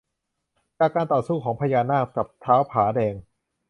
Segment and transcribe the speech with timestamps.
[0.77, 3.13] จากการต่อสู้ของพญานาคกับท้าวผาแดง